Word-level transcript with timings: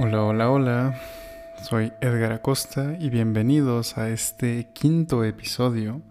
Hola, 0.00 0.22
hola, 0.22 0.48
hola. 0.48 1.00
Soy 1.60 1.92
Edgar 2.00 2.30
Acosta 2.30 2.96
y 3.00 3.10
bienvenidos 3.10 3.98
a 3.98 4.10
este 4.10 4.68
quinto 4.72 5.24
episodio 5.24 6.02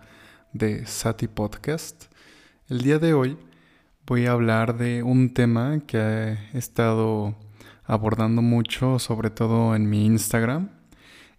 de 0.51 0.85
Sati 0.85 1.29
Podcast. 1.29 2.13
El 2.67 2.81
día 2.81 2.99
de 2.99 3.13
hoy 3.13 3.37
voy 4.05 4.25
a 4.25 4.33
hablar 4.33 4.75
de 4.75 5.03
un 5.03 5.33
tema 5.33 5.79
que 5.87 5.99
he 5.99 6.57
estado 6.57 7.37
abordando 7.85 8.41
mucho, 8.41 8.99
sobre 8.99 9.29
todo 9.29 9.73
en 9.73 9.89
mi 9.89 10.05
Instagram, 10.05 10.69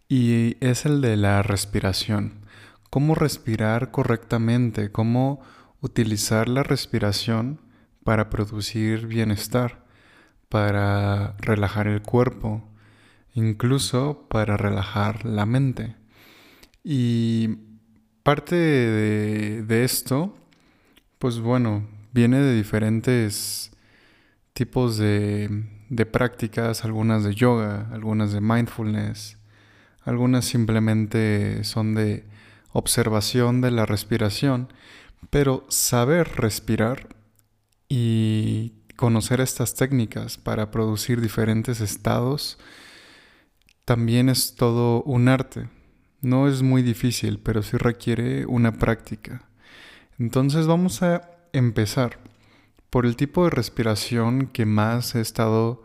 y 0.09 0.57
es 0.65 0.87
el 0.87 1.03
de 1.03 1.19
la 1.19 1.43
respiración. 1.43 2.47
Cómo 2.89 3.15
respirar 3.15 3.91
correctamente, 3.91 4.91
cómo 4.91 5.43
utilizar 5.83 6.49
la 6.49 6.63
respiración 6.63 7.61
para 8.05 8.31
producir 8.31 9.07
bienestar, 9.07 9.85
para 10.49 11.37
relajar 11.39 11.87
el 11.87 12.03
cuerpo, 12.03 12.63
incluso 13.35 14.27
para 14.29 14.57
relajar 14.57 15.25
la 15.25 15.47
mente. 15.47 15.97
Y 16.83 17.59
parte 18.23 18.57
de, 18.57 19.85
esto, 19.85 20.37
pues 21.19 21.41
bueno, 21.41 21.87
viene 22.13 22.39
de 22.39 22.55
diferentes 22.55 23.71
tipos 24.53 24.97
de, 24.97 25.67
de 25.89 26.07
prácticas, 26.07 26.85
algunas 26.85 27.25
de 27.25 27.35
yoga, 27.35 27.89
algunas 27.93 28.33
de 28.33 28.41
mindfulness, 28.41 29.39
algunas 30.03 30.45
simplemente 30.45 31.63
son 31.65 31.95
de 31.95 32.25
observación 32.73 33.61
de 33.61 33.71
la 33.71 33.87
respiración, 33.87 34.73
pero 35.31 35.67
saber 35.69 36.37
respirar 36.37 37.09
y 37.89 38.78
conocer 38.99 39.41
estas 39.41 39.77
técnicas 39.77 40.39
para 40.39 40.73
producir 40.73 41.21
diferentes 41.21 41.81
estados 41.81 42.59
también 43.85 44.29
es 44.29 44.57
todo 44.57 45.05
un 45.05 45.29
arte. 45.29 45.69
No 46.21 46.49
es 46.49 46.63
muy 46.63 46.83
difícil, 46.83 47.39
pero 47.39 47.63
sí 47.63 47.77
requiere 47.77 48.45
una 48.45 48.73
práctica. 48.73 49.49
Entonces 50.19 50.67
vamos 50.67 51.01
a 51.05 51.31
empezar 51.53 52.19
por 52.91 53.07
el 53.07 53.15
tipo 53.15 53.45
de 53.45 53.51
respiración 53.51 54.49
que 54.49 54.67
más 54.67 55.15
he 55.15 55.21
estado 55.21 55.81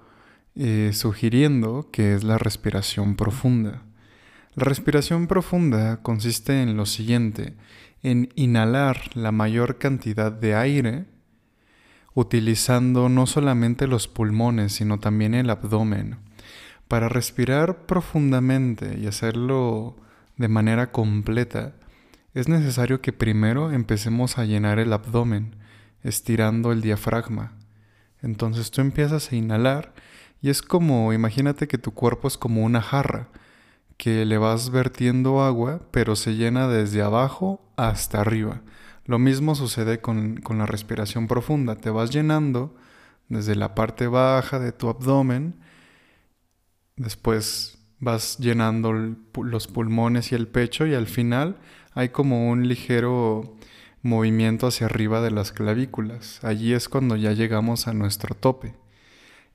eh, 0.55 0.89
sugiriendo, 0.91 1.89
que 1.91 2.16
es 2.16 2.23
la 2.23 2.39
respiración 2.39 3.16
profunda. 3.16 3.83
La 4.55 4.66
respiración 4.66 5.27
profunda 5.27 6.01
consiste 6.01 6.63
en 6.63 6.75
lo 6.75 6.88
siguiente, 6.88 7.53
en 8.01 8.29
inhalar 8.33 9.16
la 9.16 9.31
mayor 9.31 9.77
cantidad 9.77 10.31
de 10.31 10.55
aire 10.55 11.12
utilizando 12.16 13.09
no 13.09 13.25
solamente 13.25 13.88
los 13.88 14.08
pulmones, 14.08 14.73
sino 14.73 15.00
también 15.00 15.33
el 15.33 15.50
abdomen. 15.50 16.17
Para 16.88 17.09
respirar 17.09 17.86
profundamente 17.86 18.97
y 19.00 19.08
hacerlo 19.08 19.95
de 20.38 20.47
manera 20.47 20.91
completa, 20.91 21.73
es 22.34 22.47
necesario 22.47 23.02
que 23.02 23.14
primero 23.14 23.72
empecemos 23.72 24.38
a 24.38 24.45
llenar 24.45 24.80
el 24.80 24.94
abdomen, 24.94 25.56
estirando 26.03 26.72
el 26.72 26.81
diafragma. 26.81 27.53
Entonces 28.22 28.72
tú 28.72 28.81
empiezas 28.81 29.31
a 29.31 29.36
inhalar 29.36 29.94
y 30.41 30.50
es 30.50 30.61
como, 30.61 31.14
imagínate 31.14 31.67
que 31.67 31.78
tu 31.78 31.94
cuerpo 31.94 32.28
es 32.28 32.38
como 32.38 32.64
una 32.64 32.81
jarra, 32.81 33.30
que 33.97 34.25
le 34.25 34.38
vas 34.38 34.72
vertiendo 34.72 35.44
agua, 35.44 35.81
pero 35.91 36.16
se 36.16 36.36
llena 36.36 36.67
desde 36.67 37.02
abajo 37.02 37.61
hasta 37.78 38.22
arriba. 38.22 38.61
Lo 39.05 39.19
mismo 39.19 39.55
sucede 39.55 39.99
con, 39.99 40.41
la 40.49 40.65
respiración 40.65 41.27
profunda. 41.27 41.75
Te 41.75 41.89
vas 41.89 42.11
llenando 42.11 42.75
desde 43.27 43.55
la 43.55 43.75
parte 43.75 44.07
baja 44.07 44.59
de 44.59 44.71
tu 44.71 44.89
abdomen, 44.89 45.55
después 46.95 47.79
vas 47.99 48.37
llenando 48.37 48.94
los 48.94 49.67
pulmones 49.67 50.31
y 50.31 50.35
el 50.35 50.47
pecho 50.47 50.85
y 50.85 50.94
al 50.94 51.07
final 51.07 51.57
hay 51.94 52.09
como 52.09 52.50
un 52.50 52.67
ligero 52.67 53.55
movimiento 54.01 54.67
hacia 54.67 54.88
arriba 54.88 55.22
de 55.22 55.31
las 55.31 55.51
clavículas. 55.51 56.44
Allí 56.44 56.73
es 56.73 56.89
cuando 56.89 57.16
ya 57.16 57.31
llegamos 57.31 57.88
a 57.88 57.94
nuestro 57.94 58.35
tope. 58.35 58.75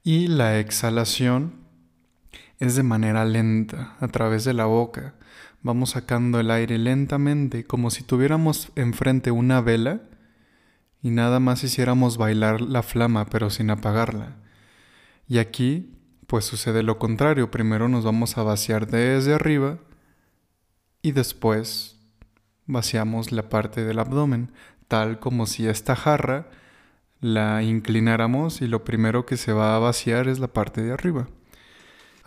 Y 0.02 0.28
la 0.28 0.58
exhalación 0.58 1.57
es 2.58 2.76
de 2.76 2.82
manera 2.82 3.24
lenta, 3.24 3.96
a 4.00 4.08
través 4.08 4.44
de 4.44 4.52
la 4.52 4.66
boca. 4.66 5.14
Vamos 5.62 5.90
sacando 5.90 6.40
el 6.40 6.50
aire 6.50 6.78
lentamente, 6.78 7.64
como 7.64 7.90
si 7.90 8.02
tuviéramos 8.02 8.70
enfrente 8.74 9.30
una 9.30 9.60
vela 9.60 10.00
y 11.02 11.10
nada 11.10 11.40
más 11.40 11.62
hiciéramos 11.64 12.16
bailar 12.16 12.60
la 12.60 12.82
flama, 12.82 13.26
pero 13.26 13.50
sin 13.50 13.70
apagarla. 13.70 14.36
Y 15.28 15.38
aquí, 15.38 15.94
pues 16.26 16.44
sucede 16.44 16.82
lo 16.82 16.98
contrario. 16.98 17.50
Primero 17.50 17.88
nos 17.88 18.04
vamos 18.04 18.38
a 18.38 18.42
vaciar 18.42 18.86
desde 18.86 19.34
arriba 19.34 19.78
y 21.02 21.12
después 21.12 21.96
vaciamos 22.66 23.32
la 23.32 23.48
parte 23.48 23.84
del 23.84 23.98
abdomen, 23.98 24.52
tal 24.88 25.20
como 25.20 25.46
si 25.46 25.66
esta 25.66 25.96
jarra 25.96 26.48
la 27.20 27.62
inclináramos 27.62 28.62
y 28.62 28.68
lo 28.68 28.84
primero 28.84 29.26
que 29.26 29.36
se 29.36 29.52
va 29.52 29.74
a 29.74 29.78
vaciar 29.78 30.28
es 30.28 30.38
la 30.38 30.48
parte 30.48 30.82
de 30.82 30.92
arriba. 30.92 31.28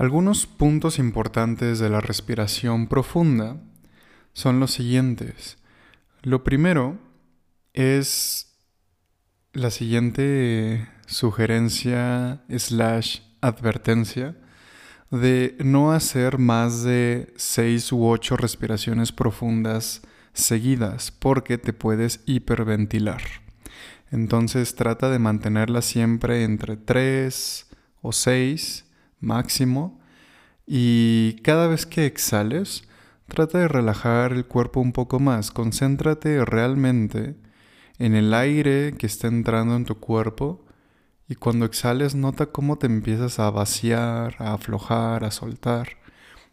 Algunos 0.01 0.47
puntos 0.47 0.97
importantes 0.97 1.77
de 1.77 1.87
la 1.87 2.01
respiración 2.01 2.87
profunda 2.87 3.61
son 4.33 4.59
los 4.59 4.71
siguientes. 4.71 5.59
Lo 6.23 6.43
primero 6.43 6.97
es 7.73 8.57
la 9.53 9.69
siguiente 9.69 10.89
sugerencia 11.05 12.41
slash 12.49 13.19
advertencia 13.41 14.35
de 15.11 15.55
no 15.63 15.91
hacer 15.91 16.39
más 16.39 16.81
de 16.81 17.31
6 17.35 17.91
u 17.91 18.07
8 18.07 18.37
respiraciones 18.37 19.11
profundas 19.11 20.01
seguidas 20.33 21.11
porque 21.11 21.59
te 21.59 21.73
puedes 21.73 22.21
hiperventilar. 22.25 23.21
Entonces 24.09 24.73
trata 24.73 25.11
de 25.11 25.19
mantenerla 25.19 25.83
siempre 25.83 26.43
entre 26.43 26.75
3 26.75 27.67
o 28.01 28.11
6 28.11 28.85
máximo 29.21 29.99
y 30.67 31.33
cada 31.43 31.67
vez 31.67 31.85
que 31.85 32.05
exhales, 32.05 32.83
trata 33.27 33.59
de 33.59 33.67
relajar 33.67 34.33
el 34.33 34.45
cuerpo 34.45 34.81
un 34.81 34.91
poco 34.91 35.19
más. 35.19 35.51
Concéntrate 35.51 36.43
realmente 36.45 37.35
en 37.97 38.15
el 38.15 38.33
aire 38.33 38.93
que 38.97 39.05
está 39.05 39.27
entrando 39.27 39.75
en 39.75 39.85
tu 39.85 39.95
cuerpo 39.99 40.65
y 41.29 41.35
cuando 41.35 41.65
exhales 41.65 42.13
nota 42.15 42.47
cómo 42.47 42.77
te 42.77 42.87
empiezas 42.87 43.39
a 43.39 43.49
vaciar, 43.51 44.35
a 44.39 44.53
aflojar, 44.53 45.23
a 45.23 45.31
soltar. 45.31 45.97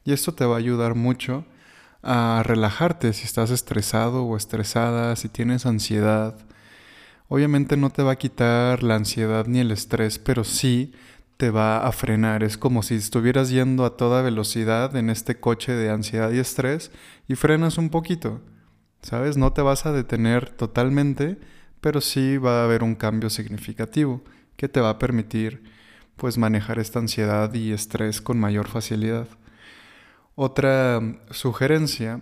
Y 0.05 0.12
esto 0.12 0.35
te 0.35 0.45
va 0.45 0.55
a 0.55 0.59
ayudar 0.59 0.95
mucho 0.95 1.45
a 2.03 2.43
relajarte 2.45 3.12
si 3.12 3.25
estás 3.25 3.50
estresado 3.50 4.25
o 4.25 4.37
estresada, 4.37 5.17
si 5.17 5.29
tienes 5.29 5.67
ansiedad. 5.67 6.37
Obviamente 7.29 7.77
no 7.77 7.91
te 7.91 8.03
va 8.03 8.12
a 8.12 8.19
quitar 8.19 8.83
la 8.83 8.95
ansiedad 8.95 9.47
ni 9.47 9.59
el 9.59 9.71
estrés, 9.71 10.19
pero 10.19 10.45
sí 10.45 10.93
te 11.38 11.50
va 11.50 11.87
a 11.87 11.93
frenar. 11.93 12.43
Es 12.43 12.59
como 12.59 12.82
si 12.82 12.97
estuvieras 12.97 13.49
yendo 13.49 13.87
a 13.87 13.97
toda 13.97 14.22
velocidad 14.22 14.94
en 14.97 15.09
este 15.09 15.41
coche 15.41 15.72
de 15.72 15.88
ansiedad 15.88 16.31
y 16.32 16.41
estrés 16.41 16.91
y 17.28 17.37
frenas 17.37 17.78
un 17.78 17.88
poquito. 17.88 18.43
¿Sabes? 19.03 19.37
No 19.37 19.53
te 19.53 19.62
vas 19.62 19.87
a 19.87 19.93
detener 19.93 20.50
totalmente, 20.50 21.38
pero 21.81 22.00
sí 22.00 22.37
va 22.37 22.60
a 22.60 22.65
haber 22.65 22.82
un 22.82 22.97
cambio 22.97 23.31
significativo 23.31 24.22
que 24.56 24.69
te 24.69 24.81
va 24.81 24.91
a 24.91 24.99
permitir 24.99 25.62
pues 26.16 26.37
manejar 26.37 26.81
esta 26.81 26.99
ansiedad 26.99 27.55
y 27.55 27.72
estrés 27.72 28.20
con 28.20 28.41
mayor 28.41 28.66
facilidad. 28.66 29.28
Otra 30.34 31.00
sugerencia 31.31 32.20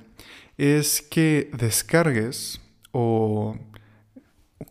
es 0.59 1.01
que 1.01 1.51
descargues 1.57 2.61
o 2.93 3.57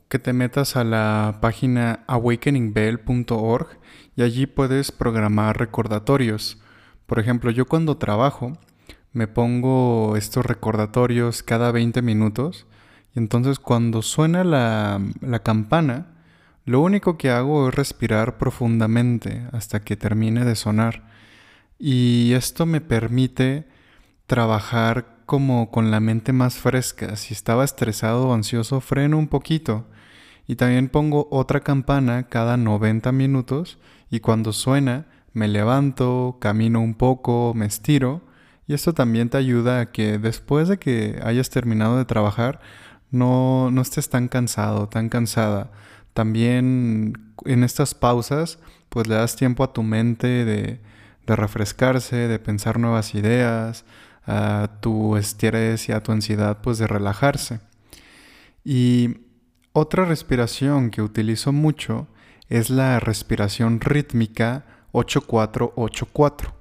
que 0.07 0.19
te 0.19 0.33
metas 0.33 0.75
a 0.75 0.83
la 0.83 1.39
página 1.41 2.03
awakeningbell.org 2.07 3.67
y 4.15 4.23
allí 4.23 4.45
puedes 4.47 4.91
programar 4.91 5.57
recordatorios. 5.59 6.61
Por 7.05 7.19
ejemplo, 7.19 7.51
yo 7.51 7.65
cuando 7.65 7.97
trabajo 7.97 8.57
me 9.13 9.27
pongo 9.27 10.15
estos 10.17 10.45
recordatorios 10.45 11.43
cada 11.43 11.71
20 11.71 12.01
minutos 12.01 12.65
y 13.15 13.19
entonces 13.19 13.59
cuando 13.59 14.01
suena 14.01 14.43
la, 14.43 15.01
la 15.21 15.39
campana, 15.39 16.15
lo 16.65 16.81
único 16.81 17.17
que 17.17 17.29
hago 17.29 17.69
es 17.69 17.75
respirar 17.75 18.37
profundamente 18.37 19.47
hasta 19.51 19.83
que 19.83 19.95
termine 19.95 20.45
de 20.45 20.55
sonar. 20.55 21.03
Y 21.77 22.33
esto 22.33 22.65
me 22.65 22.81
permite 22.81 23.67
trabajar 24.25 25.14
como 25.25 25.71
con 25.71 25.91
la 25.91 25.99
mente 25.99 26.33
más 26.33 26.55
fresca. 26.55 27.15
Si 27.15 27.33
estaba 27.33 27.63
estresado 27.63 28.27
o 28.27 28.33
ansioso, 28.33 28.81
freno 28.81 29.17
un 29.17 29.27
poquito. 29.27 29.85
Y 30.47 30.55
también 30.55 30.89
pongo 30.89 31.27
otra 31.31 31.61
campana 31.61 32.27
cada 32.27 32.57
90 32.57 33.11
minutos 33.11 33.79
y 34.11 34.19
cuando 34.19 34.53
suena 34.53 35.07
me 35.33 35.47
levanto, 35.47 36.37
camino 36.39 36.79
un 36.81 36.93
poco, 36.93 37.53
me 37.55 37.65
estiro 37.65 38.21
y 38.67 38.73
esto 38.73 38.93
también 38.93 39.29
te 39.29 39.37
ayuda 39.37 39.79
a 39.81 39.91
que 39.91 40.17
después 40.17 40.67
de 40.67 40.77
que 40.77 41.19
hayas 41.23 41.49
terminado 41.49 41.97
de 41.97 42.05
trabajar 42.05 42.61
no, 43.11 43.69
no 43.71 43.81
estés 43.81 44.09
tan 44.09 44.27
cansado, 44.27 44.87
tan 44.87 45.09
cansada. 45.09 45.71
También 46.13 47.33
en 47.45 47.63
estas 47.63 47.93
pausas 47.95 48.59
pues 48.89 49.07
le 49.07 49.15
das 49.15 49.35
tiempo 49.35 49.63
a 49.63 49.73
tu 49.73 49.83
mente 49.83 50.45
de, 50.45 50.79
de 51.25 51.35
refrescarse, 51.35 52.15
de 52.15 52.39
pensar 52.39 52.79
nuevas 52.79 53.15
ideas, 53.15 53.83
a 54.25 54.79
tu 54.81 55.17
estrés 55.17 55.89
y 55.89 55.91
a 55.91 56.01
tu 56.01 56.11
ansiedad 56.11 56.59
pues 56.61 56.77
de 56.77 56.87
relajarse. 56.87 57.59
Y 58.63 59.17
otra 59.73 60.05
respiración 60.05 60.89
que 60.89 61.01
utilizo 61.01 61.51
mucho 61.51 62.07
es 62.49 62.69
la 62.69 62.99
respiración 62.99 63.81
rítmica 63.81 64.65
8484. 64.91 66.55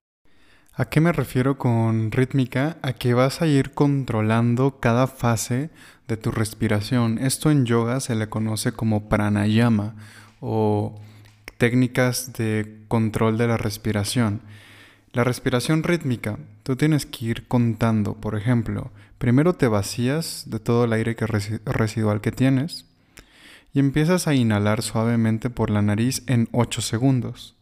¿A 0.76 0.87
qué 0.87 1.00
me 1.00 1.12
refiero 1.12 1.56
con 1.56 2.11
rítmica? 2.11 2.78
A 2.82 2.94
que 2.94 3.14
vas 3.14 3.40
a 3.40 3.46
ir 3.46 3.70
controlando 3.72 4.81
cada 4.81 5.06
fase 5.06 5.70
de 6.08 6.17
tu 6.17 6.32
respiración. 6.32 7.19
Esto 7.19 7.52
en 7.52 7.64
yoga 7.64 8.00
se 8.00 8.17
le 8.17 8.28
conoce 8.28 8.72
como 8.72 9.08
pranayama 9.08 9.94
o 10.40 11.00
técnicas 11.58 12.32
de 12.32 12.82
control 12.88 13.38
de 13.38 13.46
la 13.46 13.56
respiración. 13.56 14.43
La 15.14 15.22
respiración 15.22 15.84
rítmica, 15.84 16.40
tú 16.64 16.75
tienes 16.75 17.06
que 17.06 17.26
ir 17.26 17.46
contando, 17.46 18.14
por 18.14 18.37
ejemplo, 18.37 18.90
primero 19.19 19.55
te 19.55 19.69
vacías 19.69 20.43
de 20.49 20.58
todo 20.58 20.87
el 20.87 20.93
aire 20.93 21.14
que 21.14 21.25
residual 21.26 22.20
que 22.20 22.32
tienes 22.32 22.87
y 23.72 23.78
empiezas 23.78 24.26
a 24.26 24.34
inhalar 24.34 24.82
suavemente 24.82 25.50
por 25.50 25.70
la 25.70 25.82
nariz 25.82 26.25
en 26.26 26.49
8 26.50 26.81
segundos. 26.81 27.55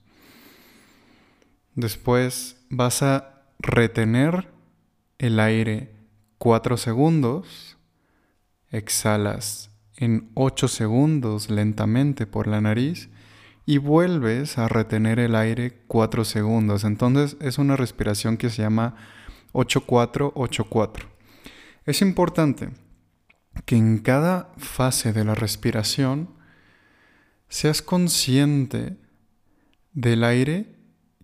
Después 1.75 2.57
vas 2.71 3.03
a 3.03 3.43
retener 3.59 4.49
el 5.19 5.39
aire 5.39 5.95
4 6.39 6.79
segundos, 6.79 7.77
exhalas 8.71 9.71
en 9.99 10.31
8 10.33 10.69
segundos 10.69 11.51
lentamente 11.51 12.27
por 12.27 12.47
la 12.47 12.63
nariz 12.63 13.11
y 13.65 13.79
vuelves 13.79 14.59
a 14.59 14.69
retener 14.69 15.19
el 15.19 15.35
aire 15.35 15.83
4 15.87 16.25
segundos. 16.25 16.85
Entonces 16.85 17.37
es 17.41 17.59
una 17.59 17.77
respiración 17.77 18.37
que 18.37 18.51
se 18.51 18.63
llama 18.63 18.97
8-4-8-4. 19.53 21.05
Es 21.85 22.03
importante 22.03 22.71
que 23.65 23.77
en 23.77 23.99
cada 23.99 24.53
fase 24.57 25.13
de 25.13 25.25
la 25.25 25.35
respiración 25.35 26.31
seas 27.49 27.83
consciente 27.83 28.97
del 29.93 30.25
aire 30.25 30.75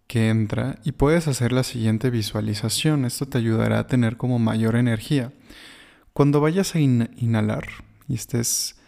que 0.07 0.29
entra 0.29 0.79
y 0.85 0.93
puedes 0.93 1.29
hacer 1.29 1.53
la 1.53 1.63
siguiente 1.63 2.11
visualización. 2.11 3.05
Esto 3.05 3.27
te 3.27 3.39
ayudará 3.39 3.79
a 3.79 3.87
tener 3.87 4.17
como 4.17 4.39
mayor 4.39 4.77
energía. 4.77 5.33
Cuando 6.13 6.41
vayas 6.41 6.75
a 6.75 6.81
inhalar 6.81 7.67
y 8.09 8.15
estés 8.15 8.81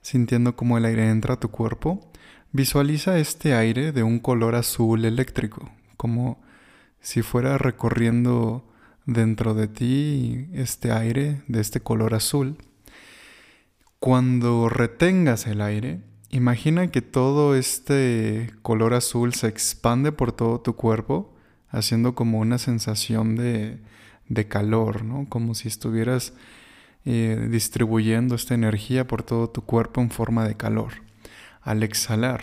sintiendo 0.00 0.56
cómo 0.56 0.76
el 0.76 0.84
aire 0.84 1.08
entra 1.08 1.34
a 1.34 1.40
tu 1.40 1.50
cuerpo, 1.50 2.10
Visualiza 2.54 3.18
este 3.18 3.52
aire 3.52 3.90
de 3.90 4.04
un 4.04 4.20
color 4.20 4.54
azul 4.54 5.04
eléctrico, 5.04 5.72
como 5.96 6.40
si 7.00 7.20
fuera 7.20 7.58
recorriendo 7.58 8.64
dentro 9.06 9.54
de 9.54 9.66
ti 9.66 10.46
este 10.52 10.92
aire 10.92 11.42
de 11.48 11.60
este 11.60 11.80
color 11.80 12.14
azul. 12.14 12.56
Cuando 13.98 14.68
retengas 14.68 15.48
el 15.48 15.60
aire, 15.60 16.02
imagina 16.30 16.92
que 16.92 17.02
todo 17.02 17.56
este 17.56 18.52
color 18.62 18.94
azul 18.94 19.34
se 19.34 19.48
expande 19.48 20.12
por 20.12 20.30
todo 20.30 20.60
tu 20.60 20.76
cuerpo, 20.76 21.34
haciendo 21.70 22.14
como 22.14 22.38
una 22.38 22.58
sensación 22.58 23.34
de, 23.34 23.80
calor, 24.46 25.02
¿no? 25.02 25.28
Como 25.28 25.56
si 25.56 25.66
estuvieras 25.66 26.34
eh, 27.04 27.48
distribuyendo 27.50 28.36
esta 28.36 28.54
energía 28.54 29.08
por 29.08 29.24
todo 29.24 29.50
tu 29.50 29.62
cuerpo 29.62 30.00
en 30.00 30.10
forma 30.10 30.46
de 30.46 30.56
calor 30.56 31.03
al 31.64 31.82
exhalar, 31.82 32.42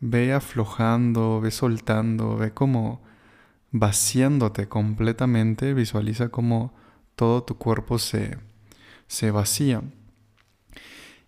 ve 0.00 0.32
aflojando, 0.32 1.40
ve 1.40 1.50
soltando, 1.50 2.36
ve 2.36 2.52
como 2.52 3.02
vaciándote 3.72 4.68
completamente, 4.68 5.74
visualiza 5.74 6.28
como 6.28 6.72
todo 7.16 7.42
tu 7.42 7.58
cuerpo 7.58 7.98
se, 7.98 8.38
se 9.08 9.30
vacía. 9.30 9.82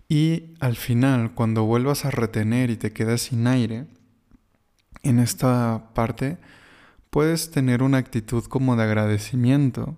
Y 0.08 0.54
al 0.60 0.76
final, 0.76 1.34
cuando 1.34 1.64
vuelvas 1.64 2.04
a 2.04 2.10
retener 2.10 2.70
y 2.70 2.76
te 2.76 2.92
quedas 2.92 3.22
sin 3.22 3.46
aire, 3.46 3.86
en 5.02 5.18
esta 5.18 5.90
parte 5.94 6.38
puedes 7.10 7.50
tener 7.50 7.82
una 7.82 7.98
actitud 7.98 8.44
como 8.44 8.76
de 8.76 8.84
agradecimiento 8.84 9.96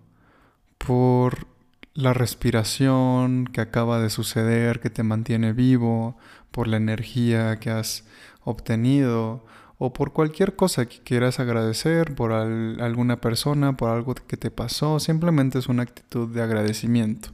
por 0.79 1.47
la 1.95 2.13
respiración 2.13 3.47
que 3.47 3.61
acaba 3.61 4.01
de 4.01 4.11
suceder, 4.11 4.81
que 4.81 4.91
te 4.91 5.03
mantiene 5.03 5.53
vivo, 5.53 6.17
por 6.51 6.69
la 6.69 6.77
energía 6.77 7.59
que 7.61 7.71
has 7.71 8.05
obtenido 8.43 9.45
o 9.79 9.93
por 9.93 10.13
cualquier 10.13 10.57
cosa 10.57 10.87
que 10.87 11.01
quieras 11.01 11.41
agradecer, 11.41 12.15
por 12.15 12.33
alguna 12.33 13.21
persona, 13.21 13.77
por 13.77 13.91
algo 13.91 14.15
que 14.15 14.37
te 14.37 14.51
pasó, 14.51 15.01
simplemente 15.01 15.59
es 15.59 15.69
una 15.69 15.85
actitud 15.85 16.29
de 16.29 16.43
agradecimiento. 16.43 17.31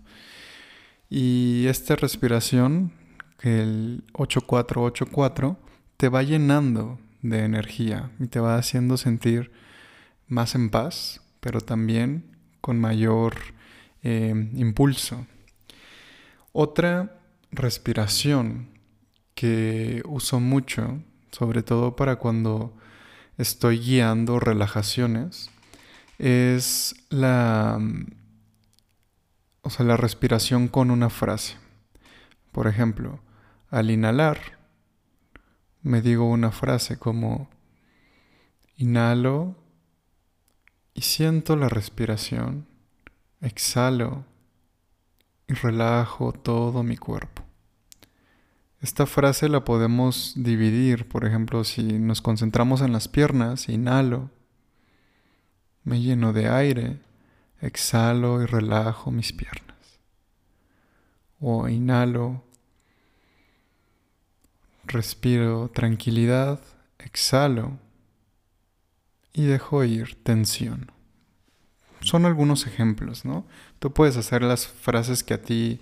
Y 1.10 1.66
esta 1.66 1.96
respiración, 1.96 2.92
el 3.40 4.04
8484, 4.12 5.58
te 5.96 6.08
va 6.08 6.22
llenando 6.22 7.00
de 7.22 7.44
energía 7.44 8.10
y 8.20 8.28
te 8.28 8.38
va 8.38 8.56
haciendo 8.56 8.96
sentir 8.96 9.50
más 10.28 10.54
en 10.54 10.70
paz, 10.70 11.22
pero 11.40 11.60
también 11.60 12.36
con 12.60 12.80
mayor 12.80 13.34
eh, 14.08 14.32
impulso. 14.54 15.26
Otra 16.52 17.18
respiración 17.50 18.68
que 19.34 20.00
uso 20.06 20.38
mucho, 20.38 21.02
sobre 21.32 21.64
todo 21.64 21.96
para 21.96 22.14
cuando 22.14 22.72
estoy 23.36 23.80
guiando 23.80 24.38
relajaciones, 24.38 25.50
es 26.20 26.94
la, 27.08 27.80
o 29.62 29.70
sea, 29.70 29.84
la 29.84 29.96
respiración 29.96 30.68
con 30.68 30.92
una 30.92 31.10
frase. 31.10 31.56
Por 32.52 32.68
ejemplo, 32.68 33.18
al 33.70 33.90
inhalar, 33.90 34.38
me 35.82 36.00
digo 36.00 36.30
una 36.30 36.52
frase 36.52 36.96
como, 36.96 37.50
inhalo 38.76 39.56
y 40.94 41.02
siento 41.02 41.56
la 41.56 41.68
respiración 41.68 42.75
exhalo 43.40 44.24
y 45.48 45.54
relajo 45.54 46.32
todo 46.32 46.82
mi 46.82 46.96
cuerpo. 46.96 47.42
Esta 48.80 49.06
frase 49.06 49.48
la 49.48 49.64
podemos 49.64 50.34
dividir, 50.36 51.08
por 51.08 51.24
ejemplo, 51.24 51.64
si 51.64 51.82
nos 51.82 52.20
concentramos 52.20 52.82
en 52.82 52.92
las 52.92 53.08
piernas, 53.08 53.68
inhalo, 53.68 54.30
me 55.82 56.00
lleno 56.00 56.32
de 56.32 56.48
aire, 56.48 56.98
exhalo 57.60 58.42
y 58.42 58.46
relajo 58.46 59.10
mis 59.10 59.32
piernas. 59.32 60.00
O 61.40 61.68
inhalo, 61.68 62.44
respiro 64.84 65.70
tranquilidad, 65.70 66.60
exhalo 66.98 67.78
y 69.32 69.44
dejo 69.44 69.84
ir 69.84 70.22
tensión 70.22 70.95
son 72.06 72.24
algunos 72.24 72.66
ejemplos, 72.66 73.24
¿no? 73.24 73.44
Tú 73.78 73.92
puedes 73.92 74.16
hacer 74.16 74.42
las 74.42 74.66
frases 74.66 75.24
que 75.24 75.34
a 75.34 75.42
ti, 75.42 75.80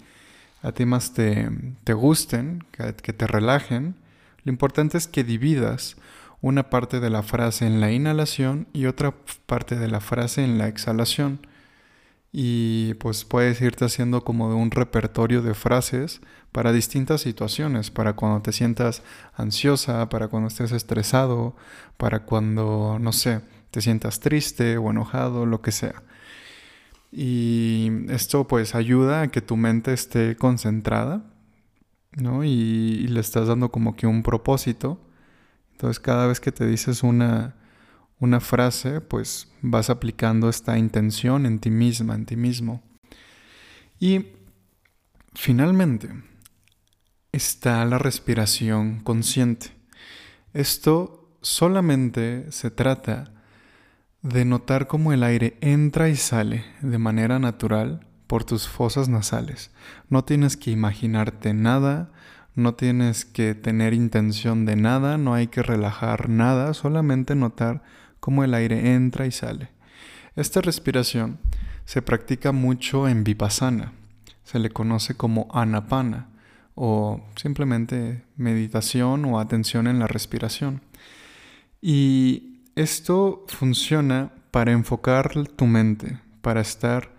a 0.63 0.73
ti 0.73 0.87
más 0.87 1.13
te, 1.13 1.51
te 1.85 1.93
gusten, 1.93 2.65
que, 2.73 2.95
que 2.95 3.13
te 3.13 3.27
relajen. 3.27 3.95
Lo 4.45 4.51
importante 4.51 4.97
es 4.97 5.07
que 5.07 5.23
dividas 5.23 5.97
una 6.41 6.71
parte 6.71 7.01
de 7.01 7.11
la 7.11 7.23
frase 7.23 7.67
en 7.67 7.81
la 7.81 7.93
inhalación 7.93 8.67
y 8.73 8.87
otra 8.87 9.15
parte 9.47 9.77
de 9.77 9.89
la 9.89 10.01
frase 10.01 10.45
en 10.45 10.59
la 10.59 10.69
exhalación. 10.69 11.47
Y 12.33 12.95
pues 12.95 13.25
puedes 13.25 13.61
irte 13.61 13.85
haciendo 13.85 14.25
como 14.25 14.49
un 14.49 14.71
repertorio 14.71 15.41
de 15.43 15.55
frases 15.55 16.21
para 16.53 16.73
distintas 16.73 17.21
situaciones, 17.21 17.91
para 17.91 18.15
cuando 18.15 18.41
te 18.43 18.53
sientas 18.53 19.03
ansiosa, 19.37 20.09
para 20.09 20.29
cuando 20.29 20.49
estés 20.49 20.73
estresado, 20.73 21.55
para 21.97 22.21
cuando, 22.21 22.99
no 23.01 23.13
sé, 23.13 23.41
te 23.71 23.81
sientas 23.81 24.21
triste 24.21 24.79
o 24.79 24.91
enojado, 24.91 25.47
lo 25.47 25.61
que 25.61 25.73
sea. 25.73 26.03
Y 27.17 28.07
esto 28.09 28.49
pues 28.49 28.75
ayuda 28.75 29.23
a 29.23 29.29
que 29.29 29.41
tu 29.41 29.57
mente 29.57 29.93
esté 29.93 30.35
concentrada, 30.35 31.25
¿no? 32.17 32.43
Y, 32.43 33.07
le 33.07 33.21
estás 33.21 33.47
dando 33.47 33.71
como 33.71 33.95
que 33.95 34.09
un 34.09 34.25
propósito. 34.25 35.01
Entonces 35.71 36.01
cada 36.01 36.27
vez 36.27 36.41
que 36.41 36.51
te 36.51 36.67
dices 36.67 37.05
una, 37.05 37.55
una 38.19 38.41
frase, 38.41 39.01
pues 39.01 39.49
vas 39.63 39.91
aplicando 39.91 40.49
esta 40.49 40.77
intención 40.77 41.47
en 41.47 41.61
ti 41.61 41.71
misma, 41.71 42.17
en 42.17 42.27
ti 42.27 42.35
mismo. 42.35 42.83
Y 44.01 44.27
finalmente 45.35 46.11
está 47.31 47.85
la 47.85 47.99
respiración 47.99 48.99
consciente. 49.05 49.71
Esto 50.53 51.31
solamente 51.43 52.51
se 52.51 52.73
trata 52.73 53.31
de 54.25 54.47
notar 54.47 54.87
cómo 54.87 55.13
el 55.13 55.23
aire 55.23 55.59
entra 55.61 56.09
y 56.09 56.17
sale 56.17 56.65
de 56.81 56.97
manera 56.97 57.39
natural 57.39 58.07
por 58.27 58.43
tus 58.43 58.67
fosas 58.67 59.11
nasales. 59.11 59.71
No 60.09 60.25
tienes 60.25 60.57
que 60.57 60.71
imaginarte 60.71 61.53
nada, 61.53 62.11
no 62.55 62.75
tienes 62.75 63.27
que 63.27 63.55
tener 63.55 63.93
intención 63.93 64.65
de 64.65 64.77
nada, 64.77 65.19
no 65.19 65.35
hay 65.35 65.49
que 65.49 65.63
relajar 65.63 66.31
nada, 66.31 66.73
solamente 66.73 67.35
notar 67.35 67.83
cómo 68.19 68.45
el 68.45 68.55
aire 68.55 68.95
entra 68.95 69.27
y 69.27 69.31
sale. 69.31 69.69
Esta 70.37 70.63
respiración 70.63 71.39
se 71.85 72.01
practica 72.01 72.51
mucho 72.51 73.07
en 73.09 73.25
vipassana. 73.25 73.93
Se 74.43 74.59
le 74.59 74.71
conoce 74.71 75.17
como 75.17 75.49
anapana 75.53 76.29
o 76.75 77.23
simplemente 77.37 78.25
meditación 78.39 79.27
o 79.27 79.39
atención 79.39 79.87
en 79.87 79.99
la 79.99 80.07
respiración. 80.07 80.81
Y 81.83 82.54
esto 82.77 83.45
funciona 83.49 84.33
para 84.51 84.73
enfocar 84.73 85.47
tu 85.49 85.67
mente, 85.67 86.21
para 86.43 86.61
estar 86.61 87.13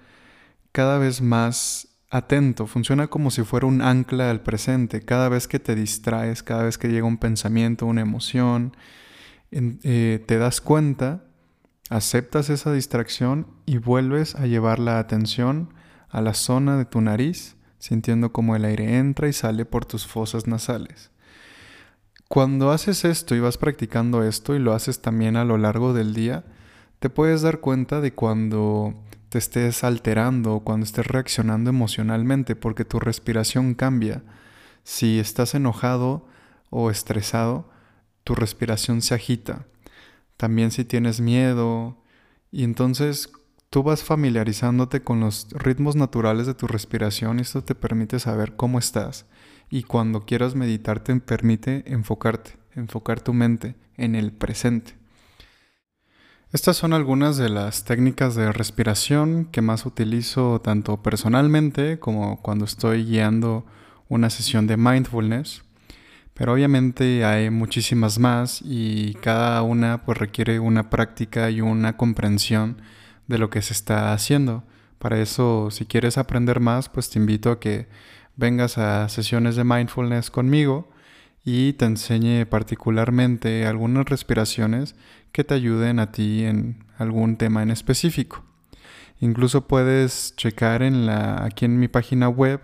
cada 0.72 0.98
vez 0.98 1.22
más 1.22 1.88
atento, 2.10 2.68
funciona 2.68 3.08
como 3.08 3.32
si 3.32 3.44
fuera 3.44 3.66
un 3.66 3.82
ancla 3.82 4.30
al 4.30 4.42
presente. 4.42 5.02
Cada 5.02 5.30
vez 5.30 5.48
que 5.48 5.60
te 5.60 5.76
distraes, 5.76 6.44
cada 6.44 6.64
vez 6.64 6.78
que 6.78 6.90
llega 6.90 7.06
un 7.06 7.18
pensamiento, 7.18 7.86
una 7.86 8.02
emoción, 8.02 8.76
eh, 9.52 10.24
te 10.26 10.38
das 10.38 10.62
cuenta, 10.62 11.24
aceptas 11.90 12.50
esa 12.50 12.72
distracción 12.72 13.48
y 13.66 13.78
vuelves 13.78 14.36
a 14.36 14.48
llevar 14.48 14.80
la 14.80 15.00
atención 15.00 15.74
a 16.10 16.22
la 16.22 16.34
zona 16.34 16.78
de 16.78 16.86
tu 16.86 17.02
nariz, 17.02 17.56
sintiendo 17.80 18.32
como 18.32 18.56
el 18.56 18.66
aire 18.66 18.98
entra 18.98 19.28
y 19.28 19.34
sale 19.34 19.66
por 19.66 19.86
tus 19.86 20.08
fosas 20.08 20.48
nasales. 20.48 21.12
Cuando 22.28 22.72
haces 22.72 23.06
esto 23.06 23.36
y 23.36 23.40
vas 23.40 23.58
practicando 23.58 24.24
esto 24.24 24.56
y 24.56 24.60
lo 24.60 24.74
haces 24.74 25.02
también 25.02 25.38
a 25.38 25.46
lo 25.46 25.58
largo 25.58 25.94
del 25.94 26.14
día, 26.14 26.44
te 27.00 27.10
puedes 27.10 27.42
dar 27.42 27.60
cuenta 27.60 28.02
de 28.02 28.14
cuando 28.14 28.96
te 29.30 29.38
estés 29.38 29.84
alterando 29.84 30.56
o 30.56 30.64
cuando 30.64 30.86
estés 30.86 31.06
reaccionando 31.06 31.70
emocionalmente 31.70 32.56
porque 32.56 32.86
tu 32.86 33.00
respiración 33.00 33.76
cambia. 33.76 34.24
Si 34.84 35.20
estás 35.20 35.54
enojado 35.56 36.28
o 36.70 36.90
estresado, 36.90 37.70
tu 38.24 38.34
respiración 38.34 39.02
se 39.02 39.14
agita. 39.14 39.66
También 40.38 40.72
si 40.72 40.84
tienes 40.84 41.22
miedo. 41.22 41.98
Y 42.52 42.64
entonces 42.64 43.32
tú 43.70 43.84
vas 43.84 44.04
familiarizándote 44.04 45.04
con 45.04 45.20
los 45.20 45.48
ritmos 45.52 45.96
naturales 45.96 46.48
de 46.48 46.54
tu 46.54 46.66
respiración 46.68 47.40
y 47.40 47.44
esto 47.44 47.64
te 47.64 47.76
permite 47.76 48.20
saber 48.20 48.56
cómo 48.56 48.80
estás. 48.80 49.26
Y 49.70 49.84
cuando 49.84 50.26
quieras 50.26 50.56
meditar 50.56 51.00
te 51.00 51.16
permite 51.18 51.84
enfocarte, 51.88 52.52
enfocar 52.76 53.22
tu 53.22 53.34
mente 53.34 53.76
en 53.98 54.16
el 54.16 54.32
presente. 54.32 54.94
Estas 56.52 56.78
son 56.78 56.94
algunas 56.94 57.36
de 57.36 57.50
las 57.50 57.84
técnicas 57.84 58.36
de 58.36 58.52
respiración 58.54 59.46
que 59.46 59.62
más 59.62 59.86
utilizo 59.86 60.62
tanto 60.62 61.04
personalmente 61.04 62.00
como 62.00 62.42
cuando 62.42 62.64
estoy 62.64 63.04
guiando 63.04 63.66
una 64.08 64.30
sesión 64.30 64.66
de 64.68 64.78
mindfulness. 64.78 65.64
Pero 66.34 66.54
obviamente 66.54 67.26
hay 67.26 67.50
muchísimas 67.50 68.20
más 68.20 68.62
y 68.64 69.16
cada 69.16 69.62
una 69.64 70.06
pues 70.06 70.18
requiere 70.18 70.60
una 70.60 70.90
práctica 70.90 71.50
y 71.50 71.62
una 71.62 71.98
comprensión 71.98 72.82
de 73.28 73.38
lo 73.38 73.50
que 73.50 73.62
se 73.62 73.74
está 73.74 74.14
haciendo. 74.14 74.64
Para 75.00 75.20
eso, 75.20 75.72
si 75.72 75.86
quieres 75.86 76.18
aprender 76.18 76.60
más, 76.60 76.90
pues 76.90 77.10
te 77.10 77.20
invito 77.20 77.52
a 77.52 77.60
que 77.60 77.88
vengas 78.36 78.78
a 78.78 79.08
sesiones 79.10 79.56
de 79.56 79.64
mindfulness 79.64 80.30
conmigo 80.30 80.90
y 81.44 81.74
te 81.74 81.86
enseñe 81.86 82.46
particularmente 82.46 83.68
algunas 83.68 84.06
respiraciones 84.06 84.96
que 85.32 85.44
te 85.44 85.54
ayuden 85.54 86.00
a 86.00 86.12
ti 86.12 86.44
en 86.44 86.84
algún 86.98 87.38
tema 87.38 87.62
en 87.62 87.72
específico. 87.72 88.44
Incluso 89.20 89.68
puedes 89.68 90.36
checar 90.36 90.82
en 90.82 91.06
la, 91.06 91.44
aquí 91.44 91.66
en 91.66 91.80
mi 91.80 91.88
página 91.88 92.28
web 92.30 92.62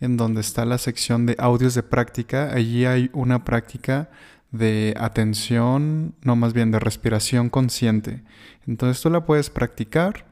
en 0.00 0.16
donde 0.16 0.40
está 0.40 0.64
la 0.64 0.78
sección 0.78 1.26
de 1.26 1.36
audios 1.38 1.74
de 1.74 1.82
práctica. 1.82 2.50
Allí 2.52 2.84
hay 2.84 3.10
una 3.12 3.44
práctica 3.44 4.10
de 4.50 4.94
atención, 4.98 6.14
no 6.22 6.36
más 6.36 6.52
bien 6.52 6.70
de 6.70 6.80
respiración 6.80 7.48
consciente. 7.48 8.22
Entonces 8.66 9.02
tú 9.02 9.10
la 9.10 9.24
puedes 9.24 9.48
practicar 9.48 10.26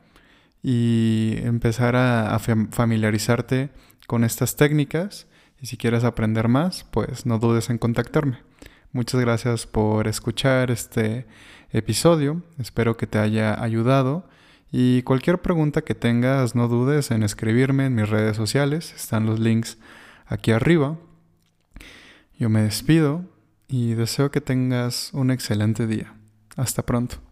y 0.62 1.34
empezar 1.38 1.96
a 1.96 2.38
familiarizarte 2.38 3.70
con 4.06 4.24
estas 4.24 4.56
técnicas 4.56 5.26
y 5.60 5.66
si 5.66 5.76
quieres 5.76 6.04
aprender 6.04 6.48
más, 6.48 6.84
pues 6.90 7.24
no 7.26 7.38
dudes 7.38 7.70
en 7.70 7.78
contactarme. 7.78 8.38
Muchas 8.92 9.20
gracias 9.20 9.66
por 9.66 10.08
escuchar 10.08 10.70
este 10.70 11.26
episodio. 11.70 12.42
Espero 12.58 12.96
que 12.96 13.06
te 13.06 13.18
haya 13.18 13.62
ayudado. 13.62 14.28
Y 14.70 15.02
cualquier 15.02 15.40
pregunta 15.40 15.82
que 15.82 15.94
tengas, 15.94 16.54
no 16.54 16.68
dudes 16.68 17.10
en 17.10 17.22
escribirme 17.22 17.86
en 17.86 17.94
mis 17.94 18.08
redes 18.08 18.36
sociales. 18.36 18.92
Están 18.94 19.24
los 19.24 19.38
links 19.38 19.78
aquí 20.26 20.50
arriba. 20.50 20.98
Yo 22.38 22.48
me 22.48 22.62
despido 22.62 23.24
y 23.68 23.94
deseo 23.94 24.30
que 24.30 24.40
tengas 24.40 25.10
un 25.12 25.30
excelente 25.30 25.86
día. 25.86 26.14
Hasta 26.56 26.84
pronto. 26.84 27.31